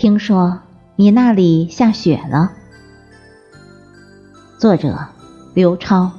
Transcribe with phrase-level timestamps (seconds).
[0.00, 0.60] 听说
[0.96, 2.52] 你那里下雪了。
[4.58, 5.08] 作者：
[5.52, 6.10] 刘超，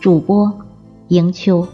[0.00, 0.60] 主播：
[1.08, 1.66] 迎秋。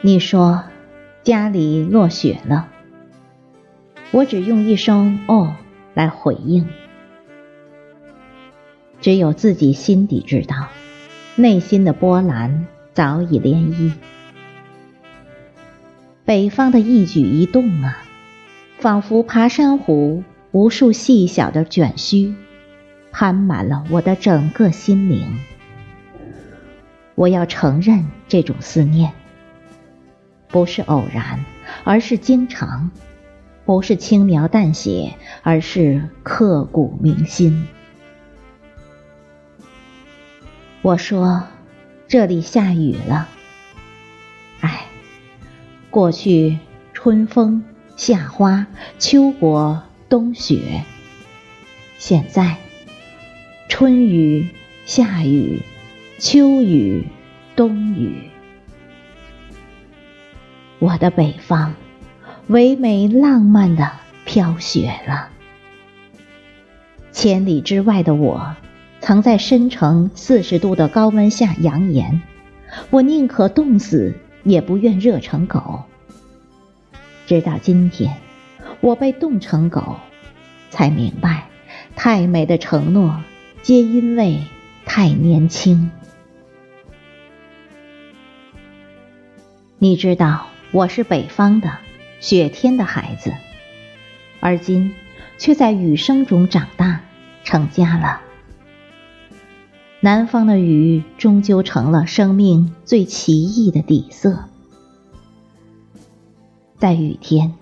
[0.00, 0.64] 你说
[1.22, 2.66] 家里落雪了，
[4.10, 5.54] 我只用一声“哦”
[5.94, 6.66] 来回应。
[9.02, 10.68] 只有自己心底知道，
[11.34, 13.92] 内心的波澜早已涟漪。
[16.24, 18.04] 北方的一举一动啊，
[18.78, 22.32] 仿佛爬山虎无数细小的卷须，
[23.10, 25.26] 攀满了我的整个心灵。
[27.16, 29.12] 我要承认这种思念，
[30.46, 31.44] 不是偶然，
[31.82, 32.88] 而是经常；
[33.64, 37.66] 不是轻描淡写，而是刻骨铭心。
[40.82, 41.44] 我说
[42.08, 43.28] ：“这里下雨了。”
[44.60, 44.86] 哎，
[45.90, 46.58] 过去
[46.92, 47.64] 春风、
[47.96, 48.66] 夏花、
[48.98, 50.82] 秋果、冬雪，
[51.98, 52.56] 现在
[53.68, 54.48] 春雨、
[54.84, 55.62] 夏雨、
[56.18, 57.06] 秋雨、
[57.54, 58.28] 冬雨。
[60.80, 61.74] 我的北方，
[62.48, 63.92] 唯美浪漫的
[64.24, 65.28] 飘雪了。
[67.12, 68.56] 千里之外的我。
[69.02, 72.22] 曾在深城四十度的高温下扬言
[72.90, 74.14] ：“我宁可冻死，
[74.44, 75.82] 也不愿热成狗。”
[77.26, 78.16] 直到今天，
[78.80, 79.96] 我被冻成狗，
[80.70, 81.48] 才明白，
[81.96, 83.20] 太美的承诺，
[83.62, 84.44] 皆因为
[84.84, 85.90] 太年轻。
[89.78, 91.72] 你知道，我是北方的
[92.20, 93.32] 雪天的孩子，
[94.38, 94.94] 而今
[95.38, 97.00] 却在雨声中长大，
[97.42, 98.20] 成家了。
[100.04, 104.36] 南方的雨终究成了生命最奇异的底色。
[106.76, 107.54] 在雨天，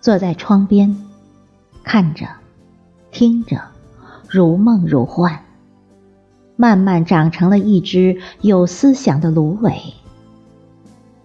[0.00, 0.96] 坐在窗边，
[1.82, 2.28] 看着，
[3.10, 3.60] 听着，
[4.28, 5.40] 如梦如幻，
[6.54, 9.76] 慢慢长成了一只有思想的芦苇。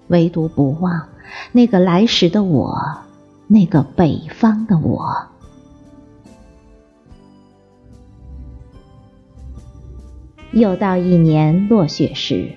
[0.08, 1.08] 唯独不忘
[1.52, 2.98] 那个来时的我，
[3.46, 5.28] 那个北方的我。
[10.52, 12.52] 又到一年落雪时，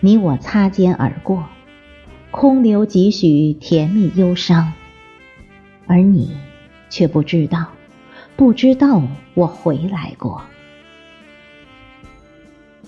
[0.00, 1.44] 你我擦肩而过，
[2.30, 4.72] 空留几许甜蜜忧伤，
[5.86, 6.34] 而你
[6.88, 7.72] 却不知道，
[8.36, 9.02] 不知道
[9.34, 10.42] 我回来过。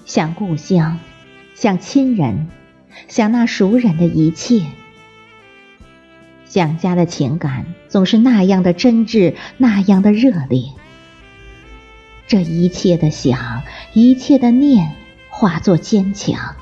[0.07, 0.99] 想故乡，
[1.55, 2.49] 想亲人，
[3.09, 4.63] 想那熟人的一切，
[6.47, 10.71] 想家的情感总是那样的真挚，那样的热烈。
[12.33, 13.63] 这一切的想，
[13.93, 14.97] 一切的念，
[15.29, 16.57] 化作坚强。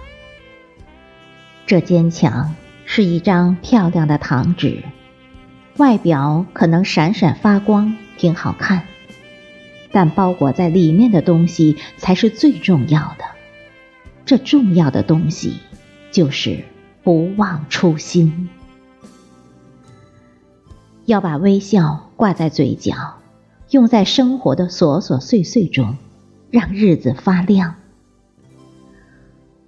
[1.65, 4.83] 这坚强是一张漂亮的糖纸，
[5.77, 8.83] 外表可能闪闪发光，挺好看，
[9.93, 13.25] 但包裹在里面的东西才是最重要的。
[14.27, 15.61] 这重要的东西，
[16.11, 16.65] 就是
[17.05, 18.49] 不忘初心。
[21.05, 23.20] 要把微笑挂在嘴角。
[23.71, 25.97] 用在生活的琐琐碎碎中，
[26.51, 27.77] 让日子发亮。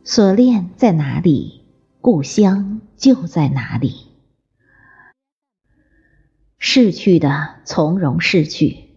[0.03, 1.63] 锁链在哪里，
[2.01, 4.07] 故乡就在哪里。
[6.59, 8.89] 逝去的从容逝去，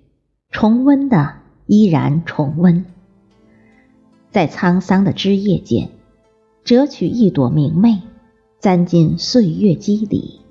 [0.49, 1.35] 重温的
[1.67, 2.85] 依然重温。
[4.31, 5.89] 在沧桑的枝叶间，
[6.63, 8.01] 折取一朵明媚，
[8.59, 10.41] 簪进岁月肌里，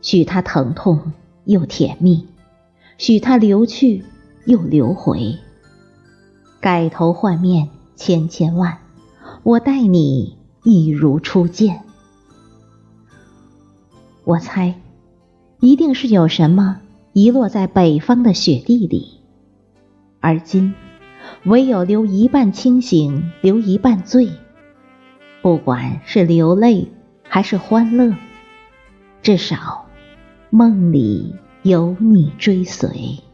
[0.00, 1.12] 许它疼痛
[1.44, 2.26] 又甜蜜。
[2.98, 4.04] 许他流去，
[4.44, 5.38] 又流回。
[6.60, 8.78] 改头换面千千万，
[9.44, 11.84] 我待你一如初见。
[14.24, 14.74] 我猜，
[15.60, 16.80] 一定是有什么
[17.12, 19.20] 遗落在北方的雪地里，
[20.18, 20.74] 而今
[21.44, 24.28] 唯有留一半清醒，留一半醉。
[25.40, 26.90] 不管是流泪
[27.22, 28.16] 还是欢乐，
[29.22, 29.86] 至少
[30.50, 31.36] 梦里。
[31.68, 33.27] 有你追随。